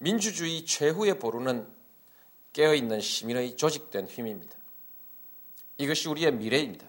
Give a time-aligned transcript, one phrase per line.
[0.00, 1.66] 민주주의 최후의 보루는
[2.52, 4.56] 깨어있는 시민의 조직된 힘입니다.
[5.76, 6.86] 이것이 우리의 미래입니다.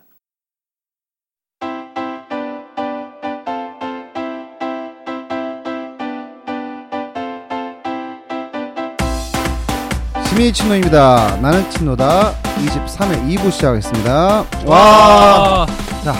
[10.28, 11.38] 시민의 친노입니다.
[11.42, 12.34] 나는 친노다.
[12.44, 14.46] 23회 2부 시작하겠습니다.
[14.66, 15.66] 와!
[16.04, 16.14] 자,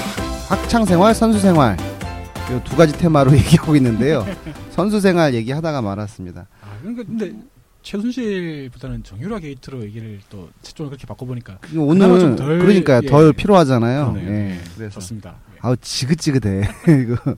[0.48, 1.78] 학창 생활, 선수 생활.
[1.78, 4.26] 이 두 가지 테마로 얘기하고 있는데요.
[4.72, 6.48] 선수 생활 얘기하다가 말았습니다.
[6.80, 7.34] 아, 그러니까 근데
[7.82, 14.14] 최순실보다는 정유라 게이트로 얘기를 또 채점을 그렇게 바꿔보니까 오늘 덜, 그러니까 예, 덜 필요하잖아요.
[14.14, 14.32] 그러네요.
[14.32, 15.36] 예, 예, 그래서 좋습니다.
[15.54, 15.58] 예.
[15.62, 16.62] 아우 지긋지긋해.
[17.04, 17.36] 이거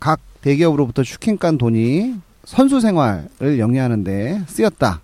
[0.00, 5.02] 각 대기업으로부터 슈킹 깐 돈이 선수 생활을 영위하는데 쓰였다.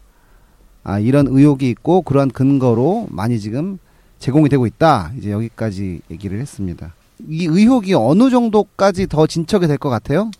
[0.84, 3.78] 아 이런 의혹이 있고 그러한 근거로 많이 지금
[4.18, 5.12] 제공이 되고 있다.
[5.18, 6.94] 이제 여기까지 얘기를 했습니다.
[7.28, 10.30] 이 의혹이 어느 정도까지 더 진척이 될 것 같아요?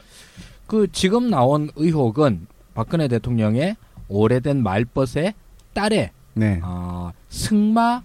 [0.67, 2.47] 그 지금 나온 의혹은
[2.79, 3.75] 박근혜 대통령의
[4.09, 5.35] 오래된 말벗의
[5.75, 6.61] 딸의 네.
[6.63, 8.05] 어, 승마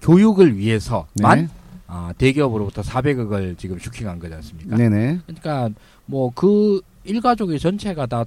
[0.00, 1.48] 교육을 위해서만 네.
[1.86, 4.76] 아, 대기업으로부터 400억을 지금 슈킹한 거지 않습니까?
[4.78, 5.20] 네네.
[5.26, 5.68] 그러니까
[6.06, 8.24] 뭐 그 일가족의 전체가 다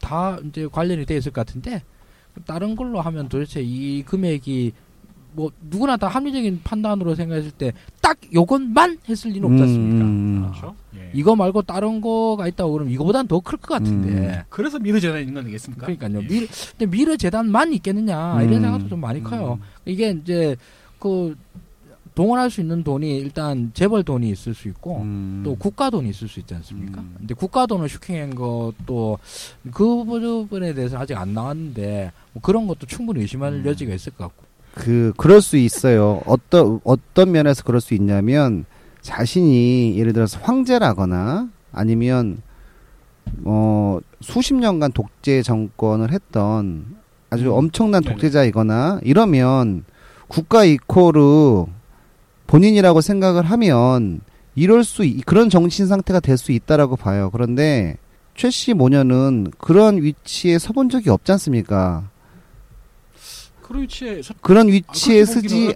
[0.00, 1.82] 다 이제 관련이 돼 있을 것 같은데
[2.46, 4.72] 다른 걸로 하면 도대체 이 금액이
[5.34, 10.04] 뭐 누구나 다 합리적인 판단으로 생각했을 때 딱 요것만 했을 리는 없지 않습니까?
[10.04, 10.50] 음.
[10.50, 10.74] 그렇죠.
[10.96, 11.10] 예.
[11.14, 14.08] 이거 말고 다른 거가 있다고 그러면 이거보단 더 클 것 같은데.
[14.10, 14.42] 음.
[14.48, 15.86] 그래서 미르 재단이 있는 거 아니겠습니까?
[15.86, 16.22] 그러니까요.
[16.22, 16.26] 예.
[16.26, 18.62] 미르, 근데 미르 재단만 있겠느냐 이런 음.
[18.62, 19.58] 생각도 좀 많이 커요.
[19.60, 19.66] 음.
[19.86, 20.56] 이게 이제
[20.98, 21.36] 그
[22.14, 25.40] 동원할 수 있는 돈이 일단 재벌 돈이 있을 수 있고 음.
[25.44, 27.00] 또 국가 돈이 있을 수 있지 않습니까?
[27.00, 27.14] 음.
[27.18, 29.18] 근데 국가 돈을 슈킹한 것도
[29.72, 33.64] 그 부분에 대해서 아직 안 나왔는데 뭐 그런 것도 충분히 의심할 음.
[33.64, 34.51] 여지가 있을 것 같고.
[34.74, 36.20] 그 그럴 수 있어요.
[36.26, 38.64] 어떤 어떤 면에서 그럴 수 있냐면
[39.02, 42.38] 자신이 예를 들어서 황제라거나 아니면
[43.44, 46.96] 어 수십 년간 독재 정권을 했던
[47.30, 47.52] 아주 음.
[47.52, 48.14] 엄청난 네네.
[48.14, 49.84] 독재자이거나 이러면
[50.28, 51.66] 국가 이코르
[52.46, 54.20] 본인이라고 생각을 하면
[54.54, 57.30] 이럴 수 있- 그런 정신 상태가 될 수 있다라고 봐요.
[57.32, 57.96] 그런데
[58.34, 62.08] 최씨 모녀는 그런 위치에 서본 적이 없지 않습니까?
[63.72, 65.74] 그런 위치에 서, 그런 아, 위치에 쓰지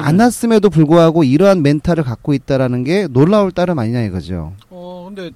[0.00, 4.54] 않았음에도 불구하고 이러한 멘탈을 갖고 있다라는 게 놀라울 따름 아니냐 이거죠.
[4.70, 5.30] 어 근데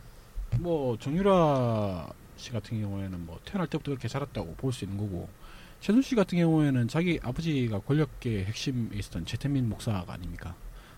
[0.60, 5.28] 뭐 정유라 씨 같은 경우에는 뭐 태어날 때부터 그렇게 자랐다고 볼 수 있는 거고
[5.80, 10.54] 최순 씨 같은 경우에는 자기 아버지가 권력계 핵심에 있었던 최태민 목사가 아닙니까?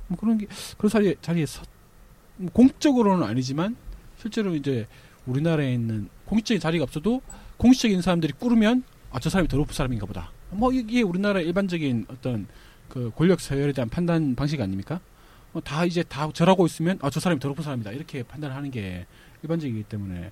[0.09, 1.63] 뭐 그런 게 그런 자리에 자리에 서,
[2.37, 3.77] 뭐 공적으로는 아니지만
[4.21, 4.87] 실제로 이제
[5.27, 7.23] 우리나라에 있는 공식적인 자리가 없어도
[7.57, 10.31] 공식적인 사람들이 꾸르면 아 저 사람이 더 높은 사람인가 보다.
[10.51, 12.47] 뭐 이게 우리나라 일반적인 어떤
[12.89, 15.01] 그 권력 서열에 대한 판단 방식 아닙니까?
[15.53, 17.93] 어, 다 이제 다 절하고 있으면 아 저 사람이 더 높은 사람이다.
[17.93, 19.07] 이렇게 판단을 하는 게
[19.43, 20.31] 일반적이기 때문에.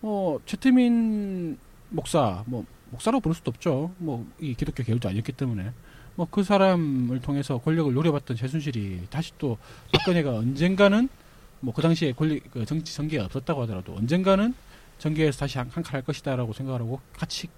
[0.00, 1.58] 뭐 최태민
[1.90, 3.92] 목사 뭐 목사라고 부를 수도 없죠.
[3.98, 5.72] 뭐 이 기독교 계열도 아니었기 때문에.
[6.16, 9.58] 뭐 그 사람을 통해서 권력을 노려봤던 최순실이 다시 또
[9.92, 11.08] 박근혜가 언젠가는
[11.60, 14.54] 뭐 그 당시에 권리 그 정치 전개가 없었다고 하더라도 언젠가는
[14.98, 17.48] 전개에서 다시 한 칸 할 것이다라고 생각하고 같이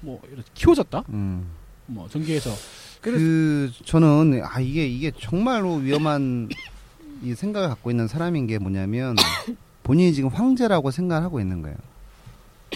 [0.00, 1.46] 뭐 이렇게 키워졌다 음.
[1.86, 2.08] 뭐
[3.00, 6.48] 그래서 그 저는 아 이게 이게 정말로 위험한
[7.22, 9.16] 이 생각을 갖고 있는 사람인 게 뭐냐면
[9.82, 11.76] 본인이 지금 황제라고 생각을 하고 있는 거예요.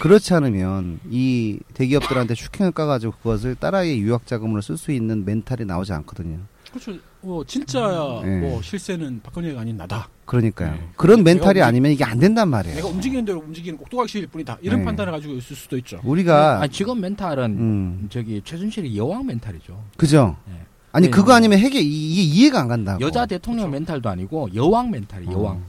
[0.01, 5.93] 그렇지 않으면 이 대기업들한테 슈킹을 까가지고 그것을 딸아이의 유학 자금으로 쓸 수 있는 멘탈이 나오지
[5.93, 6.39] 않거든요.
[6.71, 8.39] 그렇죠 뭐 진짜 네.
[8.41, 10.71] 뭐 실세는 박근혜가 아닌 나다 그러니까요.
[10.73, 10.89] 네.
[10.97, 12.75] 그런 멘탈이 움직- 아니면 이게 안 된단 말이에요.
[12.75, 14.57] 내가 움직이는 대로 움직이는 꼭두각시일 뿐이다.
[14.61, 14.85] 이런 네.
[14.85, 15.99] 판단을 가지고 있을 수도 있죠.
[16.03, 19.81] 우리가 아니, 지금 멘탈은 음 저기 최순실이 여왕 멘탈이죠.
[19.97, 20.35] 그죠.
[20.47, 20.53] 네.
[20.91, 21.37] 아니 네, 그거 네.
[21.37, 23.01] 아니면 해결 이게 이해가 안 간다고.
[23.01, 23.79] 여자 대통령 그렇죠.
[23.79, 25.55] 멘탈도 아니고 여왕 멘탈이 여왕.
[25.57, 25.63] 어.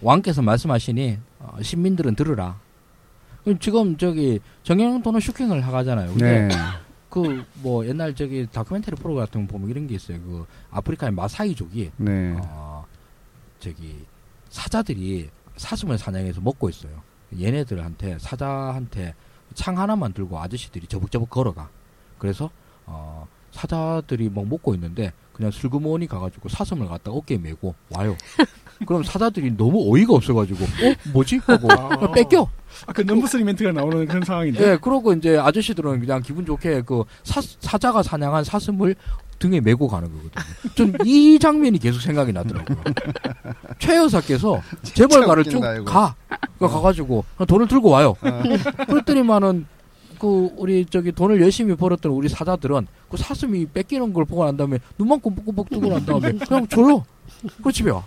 [0.00, 2.56] 왕께서 말씀하시니 어, 신민들은 들으라.
[3.60, 6.08] 지금 저기 정영돈은 슈킹을 하가잖아요.
[6.10, 6.54] 근데 네.
[7.12, 10.18] 그 뭐 옛날 저기 다큐멘터리 프로 같은 거 보면 이런 게 있어요.
[10.22, 12.34] 그 아프리카의 마사이족이 네.
[12.40, 12.84] 어,
[13.60, 14.04] 저기
[14.48, 17.02] 사자들이 사슴을 사냥해서 먹고 있어요.
[17.38, 19.14] 얘네들한테 사자한테
[19.54, 21.68] 창 하나만 들고 아저씨들이 저벅저벅 걸어가.
[22.18, 22.50] 그래서
[22.86, 28.16] 어, 사자들이 막 먹고 있는데 그냥 슬그머니 가가지고 사슴을 갖다 어깨에 메고 와요.
[28.86, 31.68] 그럼 사자들이 너무 어이가 없어가지고 어 뭐지 하고
[32.12, 32.48] 뺏겨.
[32.86, 34.72] 아그 넘버스리 멘트가 나오는 그런 상황인데.
[34.72, 38.94] 예, 그러고 이제 아저씨들은 그냥 기분 좋게 그 사, 사자가 사냥한 사슴을
[39.38, 40.30] 등에 메고 가는 거거든요.
[40.74, 42.78] 전 이 장면이 계속 생각이 나더라고요.
[43.78, 45.84] 최 여사께서 재벌 가를 쭉 웃긴다, 이거.
[45.84, 46.14] 가.
[46.58, 48.14] 그 가가지고 돈을 들고 와요.
[48.22, 48.42] 어.
[48.86, 49.66] 그랬더니만은
[50.20, 54.78] 그 우리 저기 돈을 열심히 벌었던 우리 사자들은 그 사슴이 뺏기는 걸 보고 난 다음에
[54.98, 57.04] 눈만 꼼뻑꼼뻑 뜨고 난 다음에 그냥 줘요.
[57.62, 58.04] 그 집에 와.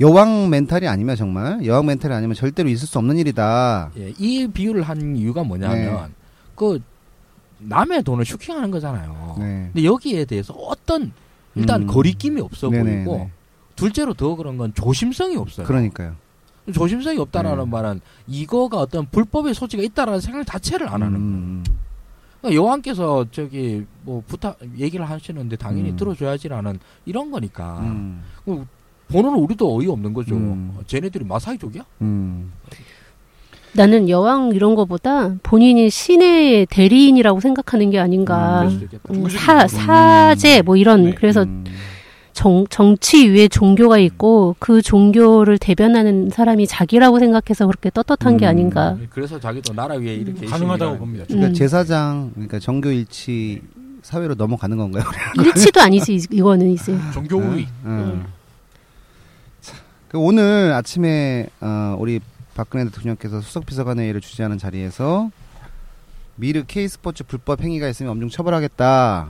[0.00, 3.90] 여왕 멘탈이 아니면 정말 여왕 멘탈이 아니면 절대로 있을 수 없는 일이다.
[3.96, 6.14] 예, 이 비유를 한 이유가 뭐냐면 네.
[6.54, 6.80] 그
[7.58, 9.36] 남의 돈을 슈킹하는 거잖아요.
[9.38, 9.70] 네.
[9.72, 11.12] 근데 여기에 대해서 어떤
[11.54, 11.86] 일단 음.
[11.86, 13.30] 거리낌이 없어 네네, 보이고 네.
[13.76, 15.66] 둘째로 더 그런 건 조심성이 없어요.
[15.66, 16.14] 그러니까요.
[16.72, 17.70] 조심성이 없다라는 네.
[17.70, 21.18] 말은 이거가 어떤 불법의 소지가 있다라는 생각 자체를 안 하는 거예요.
[21.18, 21.64] 음,
[22.40, 25.96] 그러니까 여왕께서 저기 뭐 부탁 얘기를 하시는데 당연히 음.
[25.96, 28.22] 들어줘야지라는 이런 거니까 음,
[29.08, 30.34] 보는 우리도 어이 없는 거죠.
[30.34, 30.72] 음.
[30.76, 31.84] 어, 쟤네들이 마사이족이야?
[32.02, 32.52] 음.
[33.72, 38.62] 나는 여왕 이런 거보다 본인이 신의 대리인이라고 생각하는 게 아닌가.
[38.62, 39.76] 음, 종교적인 사, 거죠.
[39.76, 41.14] 사제 뭐 이런 네.
[41.14, 41.64] 그래서 음.
[42.32, 48.48] 정, 정치 위에 종교가 있고 그 종교를 대변하는 사람이 자기라고 생각해서 그렇게 떳떳한 게 음.
[48.48, 48.96] 아닌가.
[49.10, 51.24] 그래서 자기도 나라 위에 이렇게 가능하다고 있으니까 봅니다.
[51.28, 51.54] 그러니까 음.
[51.54, 53.60] 제사장 그러니까 정교 일치
[54.02, 55.04] 사회로 넘어가는 건가요?
[55.44, 56.96] 일치도 아니지 이- 이거는 이제.
[57.12, 57.66] 종교 우위.
[57.84, 58.24] 음.
[60.16, 62.20] 그 오늘 아침에 어, 우리
[62.54, 65.30] 박근혜 대통령께서 수석 비서관회의를 주재하는 자리에서
[66.36, 69.28] 미르 K스포츠 불법 행위가 있으면 엄중 처벌하겠다.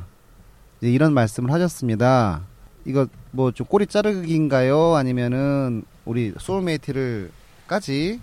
[0.83, 2.43] 이런 말씀을 하셨습니다.
[2.85, 4.94] 이거 뭐 좀 꼬리 자르기인가요?
[4.94, 8.21] 아니면은 우리 소울메이트를까지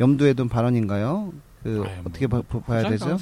[0.00, 1.32] 염두에 둔 발언인가요?
[1.62, 3.18] 그 아유, 뭐, 어떻게 봐, 봐- 부작용 되죠?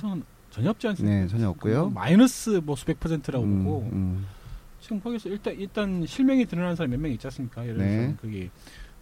[0.50, 1.14] 전혀 없지 않습니까?
[1.14, 1.80] 네, 전혀 없고요.
[1.82, 4.24] 뭐 마이너스 뭐 수백 퍼센트라고 음, 보고 음.
[4.80, 7.62] 지금 거기서 일단 일단 실명이 드러난 사람이 몇 명 있지 않습니까?
[7.64, 8.14] 예를 들어서 네.
[8.20, 8.50] 그게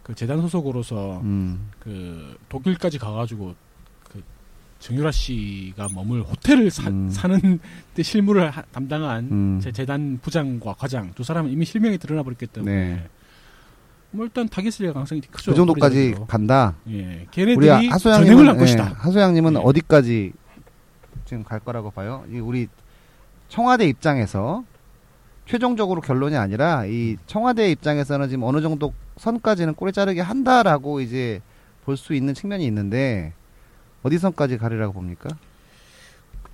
[0.02, 1.70] 그 재단 소속으로서 음.
[1.78, 3.54] 그 독일까지 가가지고
[4.04, 4.22] 그
[4.78, 7.10] 정유라 씨가 머물 호텔을 사, 음.
[7.10, 7.38] 사는
[7.94, 9.60] 데 실무를 하- 담당한 음.
[9.62, 13.08] 제 재단 부장과 과장 두 사람은 이미 실명이 드러나 버렸기 때문에 네.
[14.12, 15.50] 뭐 일단 타깃을 가능성이 크죠.
[15.50, 16.14] 그 정도까지.
[16.28, 16.74] 간다.
[16.88, 18.84] 예, 걔네들이 전행을 하소양님은 할 예, 것이다.
[18.96, 19.58] 하소양님은 예.
[19.58, 20.32] 어디까지
[21.26, 22.24] 지금 갈 거라고 봐요?
[22.30, 22.68] 이 우리
[23.48, 24.64] 청와대 입장에서
[25.46, 31.40] 최종적으로 결론이 아니라 이 청와대 입장에서는 지금 어느 정도 선까지는 꼬리 자르게 한다라고 이제
[31.84, 33.32] 볼 수 있는 측면이 있는데
[34.02, 35.28] 어디 선까지 가리라고 봅니까?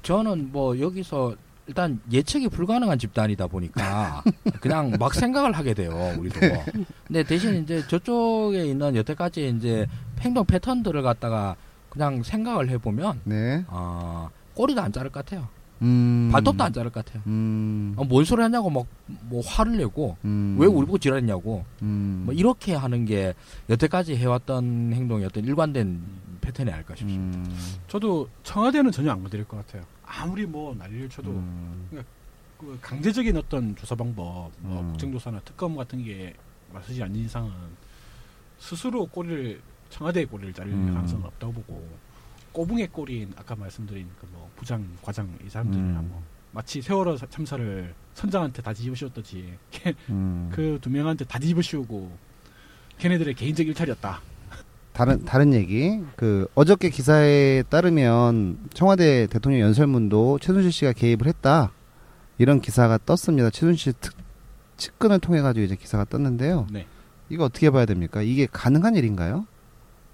[0.02, 1.34] 저는 뭐 여기서
[1.66, 4.22] 일단 예측이 불가능한 집단이다 보니까
[4.60, 6.38] 그냥 막 생각을 하게 돼요 우리도.
[7.06, 9.86] 근데 대신 이제 저쪽에 있는 여태까지 이제
[10.20, 11.56] 행동 패턴들을 갖다가
[11.88, 13.64] 그냥 생각을 해보면 네.
[13.68, 15.48] 어, 꼬리도 안 자를 것 같아요.
[15.82, 16.30] 음.
[16.32, 17.22] 발톱도 안 자를 것 같아요.
[17.26, 17.94] 음.
[17.96, 18.86] 어, 뭔 소리 하냐고 막
[19.22, 20.56] 뭐 화를 내고 음.
[20.58, 22.22] 왜 우리 보고 지랄했냐고 음.
[22.26, 23.34] 뭐 이렇게 하는 게
[23.68, 26.02] 여태까지 해왔던 행동이 어떤 일관된
[26.40, 27.38] 패턴이 아닐까 싶습니다.
[27.38, 27.56] 음.
[27.88, 29.84] 저도 청와대는 전혀 안 건드릴 것 같아요.
[30.04, 31.88] 아무리 뭐 난리를 쳐도 음.
[32.58, 34.88] 그 강제적인 어떤 조사 방법, 뭐 음.
[34.90, 36.34] 국정조사나 특검 같은 게
[36.72, 37.50] 맞서지 않는 이상은
[38.58, 40.92] 스스로 꼬리를 청와대의 꼬리를 자를 음.
[40.94, 41.88] 가능성은 없다고 보고
[42.52, 46.08] 꼬붕의 꼬리인 아까 말씀드린 그 뭐 부장, 과장 이 사람들이나 음.
[46.10, 46.22] 뭐
[46.52, 49.54] 마치 세월호 사- 참사를 선장한테 다 뒤집어 씌웠듯이
[50.10, 50.50] 음.
[50.52, 52.10] 그두 명한테 다 뒤집어 씌우고
[52.98, 54.20] 걔네들의 개인적 일탈이었다.
[54.92, 56.00] 다른 다른 얘기.
[56.16, 61.72] 그 어저께 기사에 따르면 청와대 대통령 연설문도 최순실 씨가 개입을 했다.
[62.38, 63.48] 이런 기사가 떴습니다.
[63.50, 64.14] 최순실 특
[64.76, 66.66] 측근을 통해 가지고 이제 기사가 떴는데요.
[66.70, 66.86] 네.
[67.30, 68.20] 이거 어떻게 봐야 됩니까?
[68.20, 69.46] 이게 가능한 일인가요?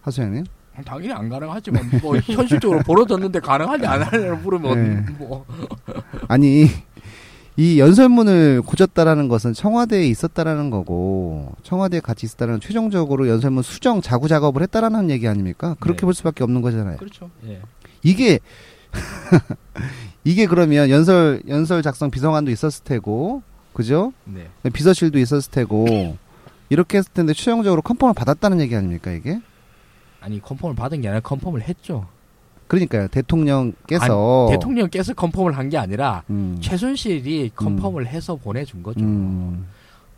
[0.02, 0.44] 하소영님?
[0.84, 5.12] 당연히 안 가능하지만 뭐 현실적으로 벌어졌는데 가능하냐 안 하냐를 물으면 네.
[5.18, 5.44] 뭐
[6.28, 6.66] 아니
[7.56, 14.62] 이 연설문을 고졌다라는 것은 청와대에 있었다라는 거고 청와대에 같이 있었다는 최종적으로 연설문 수정 자구 작업을
[14.62, 15.74] 했다라는 얘기 아닙니까?
[15.80, 16.06] 그렇게 네.
[16.06, 16.98] 볼 수밖에 없는 거잖아요.
[16.98, 17.30] 그렇죠.
[17.46, 17.60] 예.
[18.04, 18.38] 이게
[20.22, 23.42] 이게 그러면 연설 연설 작성 비서관도 있었을 테고
[23.72, 24.12] 그죠?
[24.24, 24.46] 네.
[24.72, 26.16] 비서실도 있었을 테고
[26.68, 29.40] 이렇게 했을 텐데 최종적으로 confirm을 받았다는 얘기 아닙니까 이게?
[30.20, 32.06] 아니 confirm을 받은 게 아니라 confirm을 했죠.
[32.66, 39.00] 그러니까요 대통령께서 대통령께서 confirm을 한 게 아니라 음, 최순실이 confirm을 해서 보내준 거죠.
[39.00, 39.66] 음,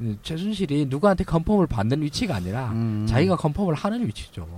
[0.00, 3.06] 음, 최순실이 누구한테 confirm을 받는 위치가 아니라 음.
[3.08, 4.48] 자기가 confirm을 하는 위치죠.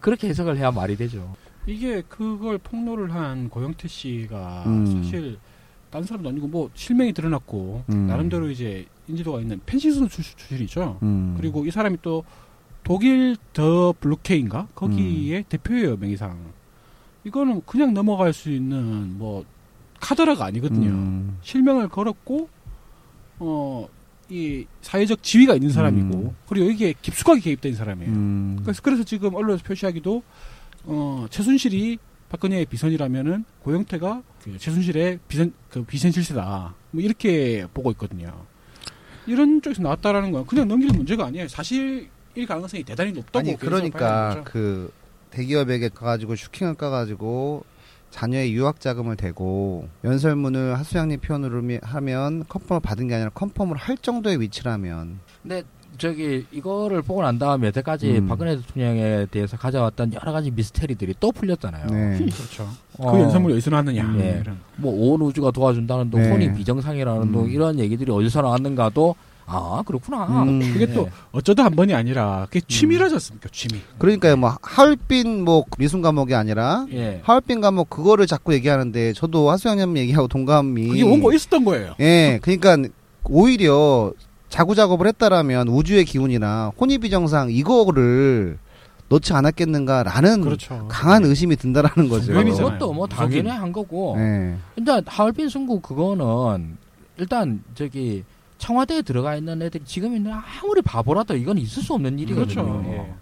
[0.00, 1.34] 그렇게 해석을 해야 말이 되죠.
[1.66, 5.02] 이게 그걸 폭로를 한 고영태 씨가 음.
[5.02, 5.38] 사실
[5.90, 8.06] 다른 사람도 아니고 뭐 실명이 드러났고 음.
[8.08, 10.98] 나름대로 이제 인지도가 있는 펜시스 출- 출신이죠.
[11.02, 11.34] 음.
[11.38, 12.24] 그리고 이 사람이 또
[12.86, 14.68] 독일 더 블루케인가 음.
[14.74, 16.38] 거기에 대표예요 명의상.
[17.24, 19.44] 이거는 그냥 넘어갈 수 있는 뭐
[20.00, 20.88] 카더라가 아니거든요.
[20.90, 21.38] 음.
[21.42, 22.48] 실명을 걸었고
[23.40, 23.88] 어
[24.28, 26.36] 이 사회적 지위가 있는 사람이고 음.
[26.48, 28.10] 그리고 여기에 깊숙하게 개입된 사람이에요.
[28.12, 28.58] 음.
[28.62, 30.22] 그래서 그래서 지금 언론에서 표시하기도
[30.84, 38.44] 어 최순실이 박근혜의 비선이라면은 고영태가 그 최순실의 비선 그 비선 실세다 뭐 이렇게 보고 있거든요.
[39.28, 41.46] 이런 쪽에서 나왔다라는 건 그냥 넘기는 문제가 아니에요.
[41.46, 44.42] 사실 일 가능성이 대단히 높다고 아니 그러니까.
[44.44, 44.92] 그
[45.30, 47.64] 대기업에게 가가지고 슈킹을 까가지고
[48.10, 53.96] 자녀의 유학 자금을 대고 연설문을 하수양님 표현으로 미- 하면 컨펌을 받은 게 아니라 컨펌을 할
[53.98, 55.62] 정도의 위치라면 근데
[55.98, 58.28] 저기 이거를 보고 난 다음에 여태까지 음.
[58.28, 61.86] 박근혜 대통령에 대해서 가져왔던 여러 가지 미스테리들이 또 풀렸잖아요.
[61.86, 62.18] 네.
[62.18, 62.68] 그렇죠.
[62.98, 64.12] 어, 그 연산물이 어디서 나왔느냐.
[64.12, 64.38] 네.
[64.42, 64.58] 이런.
[64.76, 66.30] 뭐온 우주가 도와준다는 둥, 네.
[66.30, 67.50] 혼이 비정상이라는 둥 음.
[67.50, 69.14] 이런 얘기들이 어디서 나왔는가도
[69.46, 70.42] 아 그렇구나.
[70.42, 70.60] 음.
[70.72, 71.10] 그게 또 네.
[71.32, 73.48] 어쩌다 한 번이 아니라 그게 취미라졌습니까?
[73.52, 73.80] 취미.
[73.98, 77.20] 그러니까요, 뭐 하얼빈 뭐 미술 과목이 아니라 예.
[77.22, 81.94] 하얼빈 과목 그거를 자꾸 얘기하는데 저도 하수영님 얘기하고 동감이 그게 원고 있었던 거예요.
[82.00, 82.76] 예, 그러니까
[83.24, 84.12] 오히려
[84.48, 88.58] 자구 작업을 했다라면 우주의 기운이나 혼이비정상 이거를
[89.08, 90.86] 넣지 않았겠는가라는 그렇죠.
[90.88, 92.32] 강한 의심이 든다라는 거죠.
[92.32, 94.16] 그것도 뭐 당연히 한 거고.
[94.18, 94.56] 예.
[94.74, 96.76] 일단 하얼빈 승부 그거는
[97.18, 98.24] 일단 저기
[98.58, 102.62] 청와대에 들어가 있는 애들이 지금 있는 아무리 바보라도 이건 있을 수 없는 일이거든요.
[102.64, 102.84] 그렇죠.
[102.88, 103.14] 예.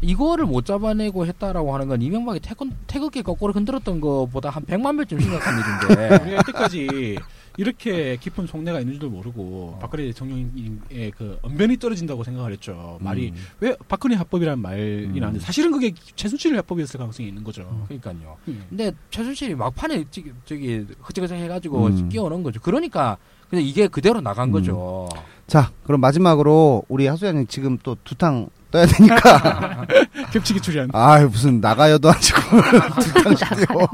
[0.00, 5.20] 이거를 못 잡아내고 했다라고 하는 건 이명박이 태극, 태극기 거꾸로 흔들었던 것보다 한 100만 배쯤
[5.20, 5.54] 심각한
[5.88, 6.24] 일인데.
[6.24, 7.18] 우리가 이때까지
[7.56, 12.98] 이렇게 깊은 속내가 있는 줄도 모르고 박근혜 대통령의 그 언변이 떨어진다고 생각을 했죠.
[13.00, 13.36] 말이 음.
[13.58, 15.16] 왜 박근혜 합법이라는 말이 음.
[15.18, 17.84] 나왔는데 사실은 그게 최순실 합법이었을 가능성이 있는 거죠.
[17.88, 18.36] 그러니까요.
[18.46, 18.64] 음.
[18.68, 22.08] 근데 최순실이 막판에 저기, 저기 흐적흐적 해가지고 음.
[22.08, 22.60] 끼워넣은 거죠.
[22.60, 23.18] 그러니까
[23.50, 24.52] 그냥 이게 그대로 나간 음.
[24.52, 25.08] 거죠.
[25.46, 29.86] 자, 그럼 마지막으로 우리 하수영님 지금 또 두탕 떠야 되니까
[30.32, 30.90] 겹치기 출연.
[30.92, 33.88] 아 무슨 나가요도 아니고 두탕 뛰어.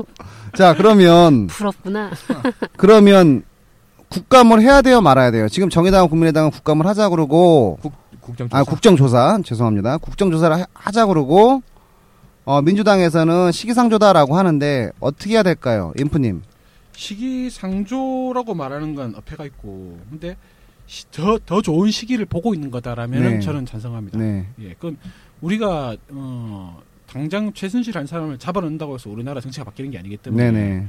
[0.57, 2.11] 자, 그러면 부럽구나.
[2.77, 3.45] 그러면
[4.09, 5.49] 국감을 해야 돼요, 말아야 돼요.
[5.49, 7.79] 지금 정의당 국민의당은 국감을 하자 그러고
[8.21, 8.59] 국정조사.
[8.59, 9.99] 아 국정조사 죄송합니다.
[9.99, 11.63] 국정조사를 하- 하자 그러고
[12.45, 16.43] 어, 민주당에서는 시기상조다라고 하는데 어떻게 해야 될까요, 인프님?
[16.97, 20.37] 시기상조라고 말하는 건 어폐가 있고, 근데
[20.87, 23.41] 시- 더, 더 좋은 시기를 보고 있는 거다라면 네.
[23.41, 24.19] 저는 찬성합니다.
[24.19, 24.97] 네, 예, 그건
[25.41, 30.59] 우리가 어, 당장 최순실 한 사람을 잡아넣는다고 해서 우리나라 정치가 바뀌는 게 아니기 때문에 네,
[30.81, 30.87] 네.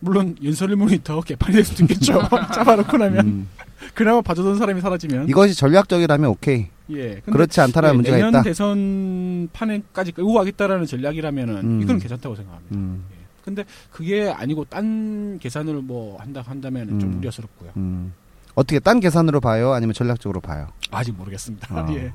[0.00, 2.20] 물론 연설문이 더 개판이 될 수도 있겠죠.
[2.54, 3.48] 잡아놓고 나면 음,
[3.94, 6.66] 그나마 봐주던 사람이 사라지면 이것이 전략적이라면 오케이.
[6.90, 7.20] 예.
[7.26, 8.42] 그렇지 않다라는 예, 문제가 내년 있다.
[8.42, 11.82] 대선 판에까지 끌고 가겠다라는 전략이라면은 음.
[11.82, 12.76] 이건 괜찮다고 생각합니다.
[12.76, 13.17] 음, 예.
[13.48, 17.18] 근데 그게 아니고 딴 계산을 뭐 한다 한다면 좀 음.
[17.18, 17.70] 우려스럽고요.
[17.76, 18.12] 음.
[18.54, 20.66] 어떻게 딴 계산으로 봐요, 아니면 전략적으로 봐요?
[20.90, 21.68] 아직 모르겠습니다.
[21.70, 22.12] 아, 예.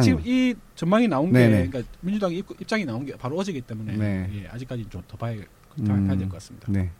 [0.00, 1.68] 지금 이 전망이 나온 게 네네.
[1.68, 4.30] 그러니까 민주당 입- 입장이 나온 게 바로 어제기 때문에 네.
[4.34, 5.34] 예, 아직까지 좀 더 봐야
[5.80, 6.06] 음.
[6.06, 6.66] 봐야 될 것 같습니다.
[6.70, 6.90] 네,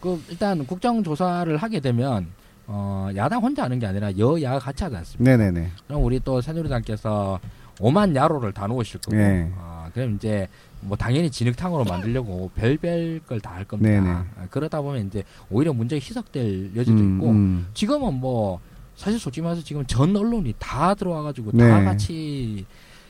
[0.00, 2.26] 그 일단 국정조사를 하게 되면
[2.66, 5.36] 어, 야당 혼자 하는 게 아니라 여야가 같이 하지 않습니까?
[5.36, 5.70] 네, 네, 네.
[5.86, 7.38] 그럼 우리 또 새누리당께서
[7.80, 9.50] 오만 야로를 다 놓으실 거고, 네.
[9.58, 10.48] 아, 그럼 이제
[10.84, 13.90] 뭐 당연히 진흙탕으로 만들려고 별별 걸 다 할 겁니다.
[13.90, 14.08] 네네.
[14.10, 17.66] 아, 그러다 보면 이제 오히려 문제가 희석될 여지도 음, 있고, 음.
[17.74, 18.60] 지금은 뭐
[18.96, 21.68] 사실 솔직히 말해서 지금 전 언론이 다 들어와가지고 네.
[21.68, 22.64] 다 같이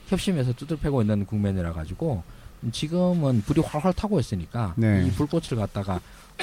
[0.08, 2.22] 협심해서 두들패고 있는 국면이라 가지고
[2.72, 5.04] 지금은 불이 활활 타고 있으니까 네.
[5.06, 6.00] 이 불꽃을 갖다가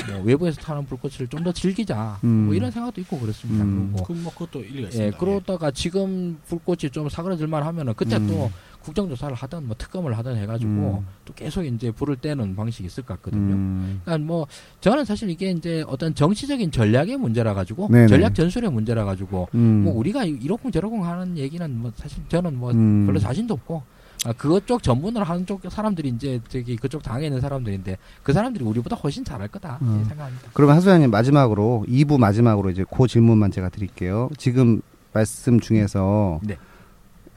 [0.07, 2.45] 뭐 외부에서 타는 불꽃을 좀 더 즐기자 음.
[2.45, 3.63] 뭐 이런 생각도 있고 그렇습니다.
[3.63, 3.91] 음.
[3.93, 5.17] 그리고 그뭐 그것도 일리가 예, 있습니다.
[5.17, 8.27] 그러다가 지금 불꽃이 좀 사그라들만 하면은 그때 음.
[8.27, 8.51] 또
[8.83, 11.07] 국정조사를 하든 뭐 특검을 하든 해가지고 음.
[11.25, 13.53] 또 계속 이제 불을 떼는 방식이 있을 것 같거든요.
[13.53, 14.01] 음.
[14.03, 14.47] 그러니까 뭐
[14.81, 18.07] 저는 사실 이게 이제 어떤 정치적인 전략의 문제라 가지고 네네.
[18.07, 19.83] 전략 전술의 문제라 가지고 음.
[19.83, 23.05] 뭐 우리가 이러쿵 저러쿵 하는 얘기는 뭐 사실 저는 뭐 음.
[23.05, 23.83] 별로 자신도 없고
[24.25, 28.63] 아, 그것 쪽 전문을 하는 쪽 사람들이 이제 저기 그쪽 당에 있는 사람들인데 그 사람들이
[28.63, 30.05] 우리보다 훨씬 잘할 거다 음.
[30.07, 30.49] 생각합니다.
[30.53, 34.29] 그러면 하수장님 마지막으로 2부 마지막으로 이제 그 질문만 제가 드릴게요.
[34.37, 34.81] 지금
[35.13, 36.57] 말씀 중에서 네.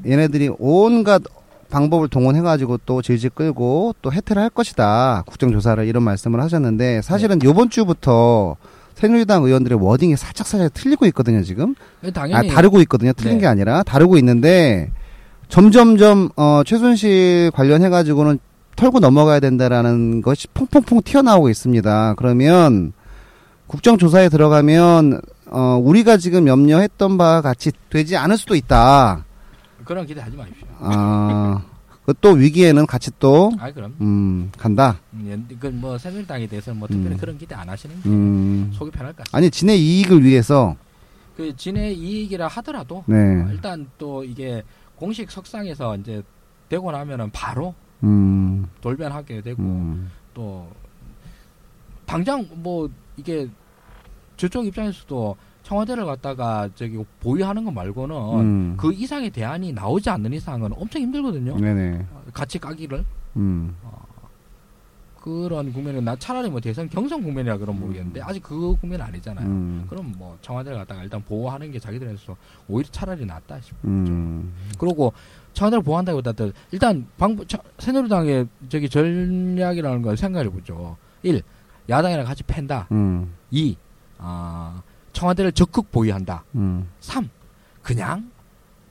[0.07, 1.23] 얘네들이 온갖
[1.71, 5.25] 방법을 동원해가지고 또 질질 끌고 또 해태를 할 것이다.
[5.27, 7.49] 국정조사를 이런 말씀을 하셨는데 사실은 네.
[7.49, 8.57] 이번 주부터
[8.95, 11.43] 새누리당 의원들의 워딩이 살짝 살짝 틀리고 있거든요.
[11.43, 11.75] 지금
[12.13, 13.13] 당연히 아 다르고 있거든요.
[13.15, 13.41] 틀린 네.
[13.41, 14.91] 게 아니라 다르고 있는데
[15.49, 18.39] 점점점 어, 최순실 관련해 가지고는
[18.77, 22.15] 털고 넘어가야 된다라는 것이 퐁퐁퐁 튀어나오고 있습니다.
[22.17, 22.93] 그러면
[23.69, 25.21] 국정조사에 들어가면
[25.51, 29.25] 어, 우리가 지금 염려했던 바와 같이 되지 않을 수도 있다.
[29.85, 30.67] 그런 기대하지 마십시오.
[30.81, 31.63] 아,
[32.07, 34.99] 그또 위기에는 같이 또 아 그럼 음, 간다.
[35.61, 37.19] 그뭐 새누리당에 대해서는 뭐 특별히 음.
[37.19, 38.71] 그런 기대 안 하시는 게 음.
[38.75, 39.37] 속이 편할 것 같습니다.
[39.39, 40.75] 아니 진의 이익을 위해서
[41.37, 43.17] 그 진의 이익이라 하더라도 네.
[43.17, 44.63] 어, 일단 또 이게
[44.97, 46.23] 공식 석상에서 이제
[46.69, 48.69] 되고 나면은 바로 음.
[48.81, 50.11] 돌변하게 되고 음.
[50.33, 50.69] 또
[52.07, 53.49] 당장 뭐 이게
[54.37, 58.77] 저쪽 입장에서도 청와대를 갖다가 저기 보유하는 거 말고는 음.
[58.77, 61.57] 그 이상의 대안이 나오지 않는 이상은 엄청 힘들거든요.
[61.57, 62.07] 네네.
[62.33, 63.05] 같이 까기를
[63.37, 63.75] 음.
[65.25, 69.47] 그런 국면은 나 차라리 뭐 대선 경선 국면이라 그러면 모르겠는데 아직 그 국면 아니잖아요.
[69.47, 69.87] 음.
[69.89, 72.37] 그럼 뭐 청와대를 갖다가 일단 보호하는 게 자기들에서
[72.69, 73.79] 오히려 차라리 낫다 싶어.
[73.85, 74.53] 음.
[74.79, 75.15] 그리고
[75.55, 80.99] 청와대를 보호한다기보다도 일단 방법 차- 새누리당의 저기 전략이라는 걸 생각해 보죠.
[81.23, 81.41] 1.
[81.89, 82.87] 야당이랑 같이 팬다.
[82.93, 83.33] 음.
[83.51, 83.79] 2.
[84.19, 84.83] 아,
[85.15, 86.45] 청와대를 적극 보유한다.
[86.55, 86.87] 음.
[87.01, 87.31] 3.
[87.81, 88.31] 그냥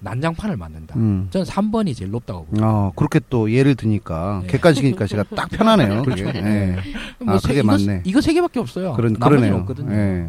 [0.03, 0.95] 난장판을 맞는다.
[0.98, 1.27] 음.
[1.31, 2.67] 저는 3번이 제일 높다고 봅니다.
[2.69, 4.48] 어, 그렇게 또 예를 드니까 네.
[4.51, 6.03] 객관식이니까 제가 딱 편하네요.
[6.05, 6.24] 그게.
[6.25, 6.75] 예.
[7.25, 8.01] 아, 세- 그게 이거, 맞네.
[8.05, 8.93] 이거 세 개밖에 없어요.
[8.93, 9.55] 그런 그러네요.
[9.57, 9.91] 없거든요.
[9.93, 10.27] 예.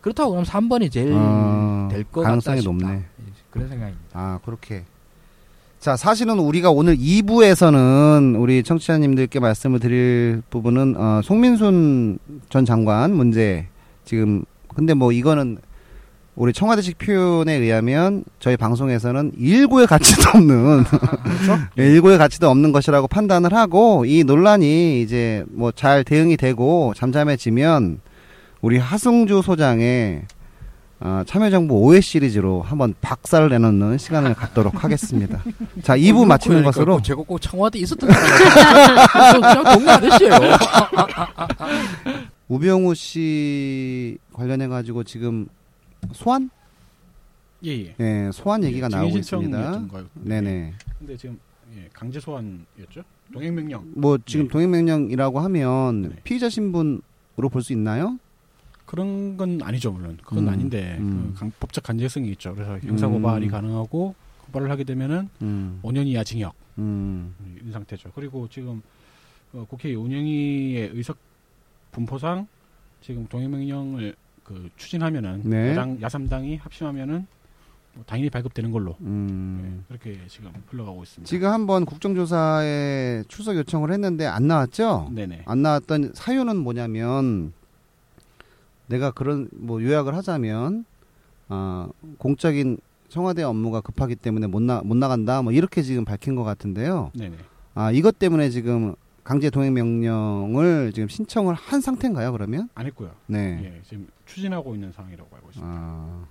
[0.00, 2.86] 그렇다고 그럼 3번이 제일 어, 될것 가능성이 같다 싶다.
[2.86, 3.04] 높네.
[3.50, 4.04] 그런 생각입니다.
[4.14, 4.82] 아, 그렇게.
[5.80, 12.18] 자, 사실은 우리가 오늘 2부에서는 우리 청취자님들께 말씀을 드릴 부분은, 어, 송민순
[12.48, 13.66] 전 장관 문제,
[14.04, 14.44] 지금,
[14.74, 15.58] 근데 뭐 이거는
[16.36, 20.84] 우리 청와대식 표현에 의하면 저희 방송에서는 일고의 가치도 없는,
[21.78, 28.00] 예, 일고의 가치도 없는 것이라고 판단을 하고 이 논란이 이제 뭐 잘 대응이 되고 잠잠해지면
[28.62, 30.22] 우리 하승주 소장의
[31.00, 35.42] 어, 참여정부 5회 시리즈로 한번 박살을 내놓는 시간을 갖도록 하겠습니다.
[35.82, 40.38] 자, 2부 마치는 그러니까 것으로 제가 꼭 청와대 있었던 사람 그냥 동네 아저씨예요.
[42.48, 45.46] 우병우 씨 관련해 가지고 지금
[46.12, 46.50] 소환?
[47.64, 47.94] 예, 예.
[47.98, 49.92] 예, 소환 얘기가 증인 나오고 신청이었던 있습니다.
[49.92, 50.08] 거예요.
[50.14, 50.74] 네네.
[50.98, 51.38] 근데 지금
[51.76, 53.02] 예, 강제 소환이었죠.
[53.32, 53.90] 동행 명령.
[53.94, 54.52] 뭐 지금 네.
[54.52, 56.10] 동행명령이라고 하면 네.
[56.24, 58.18] 피의자 신분으로 볼 수 있나요?
[58.84, 60.18] 그런 건 아니죠, 물론.
[60.22, 61.32] 그건 음, 아닌데 음.
[61.34, 62.54] 그 강- 법적 간제성이 있죠.
[62.54, 63.50] 그래서 형사 고발이 음.
[63.50, 67.34] 가능하고 고발을 하게 되면은 음, 5년 이하 징역 음,
[67.66, 68.10] 이 상태죠.
[68.14, 68.82] 그리고 지금
[69.54, 71.16] 어, 국회 운영위의 의석
[71.92, 72.46] 분포상
[73.00, 75.70] 지금 동행명령을 그 추진하면은 네.
[75.70, 77.26] 야당 야삼당이 합심하면은
[77.94, 79.60] 뭐 당연히 발급되는 걸로 음.
[79.62, 81.28] 네, 그렇게 지금 흘러가고 있습니다.
[81.28, 85.10] 지금 한번 국정조사에 출석 요청을 했는데 안 나왔죠?
[85.14, 85.42] 네네.
[85.46, 87.52] 안 나왔던 사유는 뭐냐면
[88.86, 90.84] 내가 그런 뭐 요약을 하자면
[91.48, 96.42] 아 공적인 청와대 업무가 급하기 때문에 못 나 못 나간다 뭐 이렇게 지금 밝힌 것
[96.44, 97.12] 같은데요.
[97.14, 97.36] 네네.
[97.74, 98.94] 아 이것 때문에 지금
[99.24, 102.30] 강제 동행 명령을 지금 신청을 한 상태인가요?
[102.32, 102.68] 그러면?
[102.74, 103.10] 안 했고요.
[103.26, 103.60] 네.
[103.64, 105.72] 예, 지금 추진하고 있는 상황이라고 알고 있습니다.
[105.74, 106.26] 아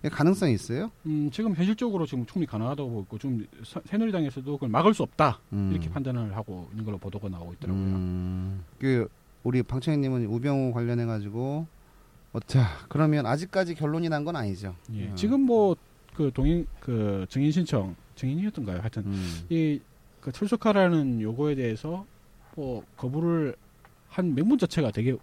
[0.00, 0.90] 이게 가능성이 있어요?
[1.06, 5.40] 음, 지금 현실적으로 지금 충분히 가능하다고 보고 있고 좀 사- 새누리당에서도 그걸 막을 수 없다
[5.52, 5.70] 음.
[5.72, 7.84] 이렇게 판단을 하고 있는 걸로 보도가 나오고 있더라고요.
[7.84, 9.08] 음, 그
[9.42, 11.66] 우리 방청객님은 우병우 관련해 가지고
[12.32, 14.74] 어, 자 그러면 아직까지 결론이 난 건 아니죠.
[14.94, 15.14] 예, 어.
[15.14, 15.76] 지금 뭐
[16.14, 18.78] 그 동행 그 증인 신청 증인이었던가요?
[18.80, 19.40] 하여튼 음.
[19.50, 22.04] 이그 출석하라는 요구에 대해서
[22.58, 23.54] 뭐 거부를
[24.08, 25.14] 한 명분 자체가 되게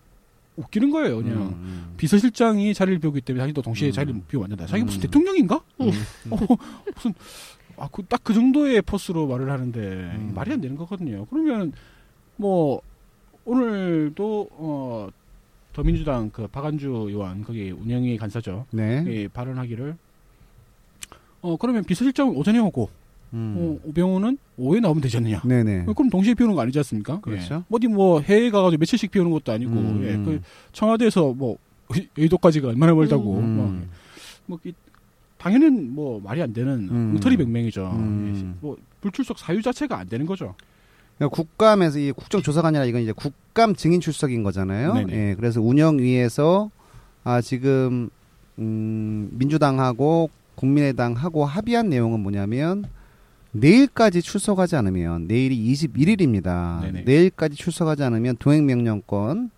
[0.55, 1.17] 웃기는 거예요.
[1.17, 3.91] 그냥 음, 비서실장이 자리를 비우기 때문에 자기도 동시에 음.
[3.91, 4.65] 자리를 비우고 앉는다.
[4.67, 5.01] 자기 무슨 음.
[5.01, 5.61] 대통령인가?
[5.81, 5.91] 음.
[6.31, 6.37] 어,
[6.95, 7.13] 무슨
[7.75, 10.31] 아, 그딱그 정도의 포스로 말을 하는데 음.
[10.33, 11.25] 말이 안 되는 거거든요.
[11.29, 11.73] 그러면
[12.37, 12.81] 뭐
[13.43, 15.09] 오늘도 어
[15.73, 18.65] 더민주당 그 박안주 의원 거기 운영위 간사죠.
[18.71, 19.03] 네.
[19.07, 19.97] 예, 발언하기를
[21.41, 22.89] 어 그러면 비서실장은 오전에 오고
[23.33, 23.55] 음.
[23.57, 25.41] 어, 우병우는 오후에 나오면 되지 않느냐?
[25.43, 25.85] 네네.
[25.87, 27.19] 어, 그럼 동시에 비우는 거 아니지 않습니까?
[27.19, 27.55] 그렇죠.
[27.55, 27.63] 예.
[27.69, 30.01] 어디 뭐 해외 가가지고 며칠씩 비우는 것도 아니고 음.
[30.03, 31.57] 예, 그 청와대에서 뭐
[32.17, 33.55] 여의도까지가 얼마나 멀다고 음.
[33.55, 33.81] 뭐,
[34.45, 34.73] 뭐 이-
[35.37, 37.11] 당연히 뭐 말이 안 되는 음.
[37.15, 37.91] 엉터리 백맹이죠.
[37.93, 38.33] 음.
[38.35, 40.55] 예, 뭐 불출석 사유 자체가 안 되는 거죠.
[41.17, 44.93] 그러니까 국감에서 이 국정조사관이라 이건 이제 국감 증인 출석인 거잖아요.
[44.95, 45.13] 네네.
[45.31, 46.71] 예, 그래서 운영위에서
[47.23, 48.09] 아 지금
[48.59, 52.85] 음, 민주당하고 국민의당하고 합의한 내용은 뭐냐면
[53.59, 56.81] 내일까지 출석하지 않으면 내일이 21일입니다.
[56.81, 57.01] 네네.
[57.03, 59.49] 내일까지 출석하지 않으면 동행명령권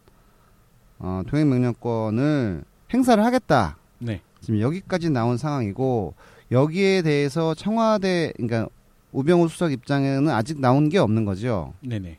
[0.99, 3.77] 어, 동행명령권을 행사를 하겠다.
[3.99, 4.21] 네.
[4.41, 6.13] 지금 여기까지 나온 상황이고
[6.51, 8.67] 여기에 대해서 청와대 그러니까
[9.11, 11.73] 우병우 수석 입장에는 아직 나온 게 없는 거죠.
[11.81, 12.17] 네네.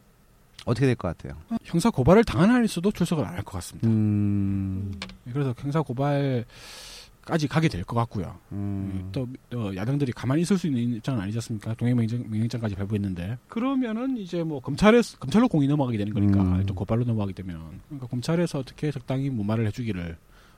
[0.65, 1.39] 어떻게 될 것 같아요?
[1.65, 3.89] 형사 고발을 당한 한에서도 출석을 안 할 것 같습니다.
[3.89, 4.93] 음,
[5.33, 6.45] 그래서 형사 고발
[7.29, 8.39] 까지 가게 될 것 같고요.
[8.53, 11.75] 음, 또 어, 야당들이 가만히 있을 수 있는 입장은 아니지 않습니까?
[11.75, 16.65] 동행명령장까지 발부했는데 그러면은 이제 뭐 검찰에 검찰로 공이 넘어가게 되는 거니까 음.
[16.67, 20.17] 또 고발로 넘어가게 되면 그러니까 검찰에서 어떻게 적당히 무마를 해주기를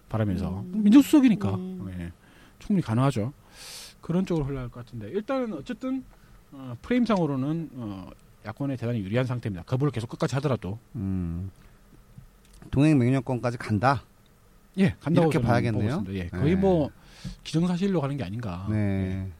[0.08, 1.92] 바라면서 민정수석이니까 음.
[1.98, 2.12] 예,
[2.60, 3.32] 충분히 가능하죠.
[4.00, 6.04] 그런 쪽으로 흘러갈 것 같은데 일단은 어쨌든
[6.52, 8.10] 어, 프레임상으로는 어,
[8.46, 9.64] 야권에 대단히 유리한 상태입니다.
[9.64, 11.50] 거부를 계속 끝까지 하더라도 음.
[12.70, 14.04] 동행 명령권까지 간다.
[14.80, 16.04] 예 간다고 이렇게 봐야겠네요.
[16.10, 16.60] 예, 거의 네.
[16.60, 16.90] 뭐
[17.44, 18.66] 기정사실로 가는 게 아닌가.
[18.70, 19.30] 네.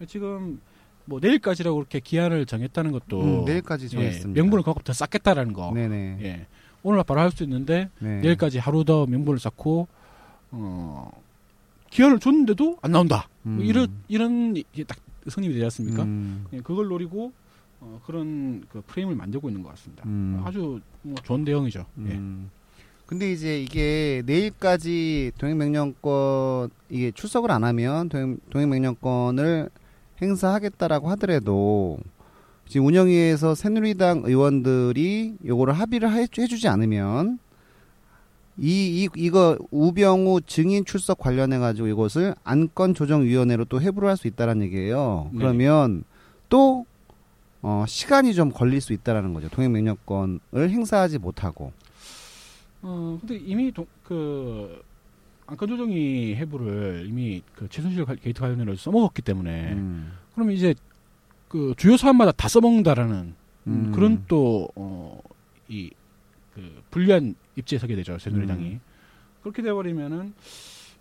[0.00, 0.06] 예.
[0.06, 0.60] 지금
[1.04, 4.40] 뭐 내일까지라고 그렇게 기한을 정했다는 것도 음, 내일까지 예, 정했습니다.
[4.40, 5.70] 명분을 그만큼 더 쌓겠다라는 거.
[5.72, 6.18] 네네.
[6.22, 6.46] 예.
[6.82, 8.20] 오늘 바로 할 수 있는데 네.
[8.20, 9.86] 내일까지 하루 더 명분을 쌓고
[10.52, 11.10] 어
[11.90, 13.28] 기한을 줬는데도 안 나온다.
[13.42, 13.60] 뭐 음.
[13.64, 16.02] 이런 이런 이게 딱 성립이 되지 않습니까?
[16.04, 16.46] 음.
[16.54, 17.32] 예, 그걸 노리고
[17.80, 20.04] 어, 그런 그 프레임을 만들고 있는 것 같습니다.
[20.06, 20.40] 음.
[20.44, 21.84] 아주 뭐 좋은 대응이죠.
[22.06, 22.20] 예.
[23.10, 23.18] 음.
[23.18, 29.68] 근데 이제 이게 내일까지 동행명령권 이게 출석을 안 하면 동행, 동행명령권을
[30.22, 31.98] 행사하겠다라고 하더라도
[32.68, 37.38] 지금 운영위에서 새누리당 의원들이 요거를 합의를 해- 해주지 않으면
[38.58, 44.16] 이, 이 이거 우병우 증인 출석 관련해 가지고 이것을 안건 조정 위원회로 또 회부를 할
[44.16, 45.30] 수 있다라는 얘기예요.
[45.32, 45.38] 네.
[45.38, 46.04] 그러면
[46.48, 46.84] 또
[47.62, 49.48] 어, 시간이 좀 걸릴 수 있다라는 거죠.
[49.48, 51.72] 동행 명령권을 행사하지 못하고.
[52.82, 54.82] 어 근데 이미 도, 그
[55.46, 60.12] 안건 조정위 회부를 이미 그 최순실 가- 게이트 관련해서 써먹었기 때문에 음.
[60.34, 60.74] 그러면 이제
[61.48, 63.34] 그 주요 사안마다 다 써먹는다라는
[63.66, 63.92] 음.
[63.92, 65.90] 그런 또어이
[66.54, 68.80] 그 불리한 입지에 서게 되죠 새누리당이 음.
[69.42, 70.32] 그렇게 돼버리면은